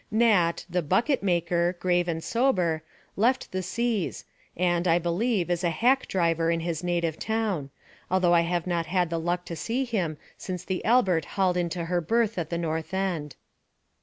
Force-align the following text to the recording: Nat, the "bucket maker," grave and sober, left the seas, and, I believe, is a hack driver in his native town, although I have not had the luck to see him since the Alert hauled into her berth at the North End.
Nat, 0.09 0.65
the 0.67 0.81
"bucket 0.81 1.21
maker," 1.21 1.75
grave 1.79 2.07
and 2.07 2.23
sober, 2.23 2.81
left 3.15 3.51
the 3.51 3.61
seas, 3.61 4.25
and, 4.57 4.87
I 4.87 4.97
believe, 4.97 5.51
is 5.51 5.63
a 5.63 5.69
hack 5.69 6.07
driver 6.07 6.49
in 6.49 6.61
his 6.61 6.83
native 6.83 7.19
town, 7.19 7.69
although 8.09 8.33
I 8.33 8.41
have 8.41 8.65
not 8.65 8.87
had 8.87 9.11
the 9.11 9.19
luck 9.19 9.45
to 9.45 9.55
see 9.55 9.85
him 9.85 10.17
since 10.39 10.65
the 10.65 10.81
Alert 10.83 11.25
hauled 11.37 11.55
into 11.55 11.85
her 11.85 12.01
berth 12.01 12.39
at 12.39 12.49
the 12.49 12.57
North 12.57 12.95
End. 12.95 13.35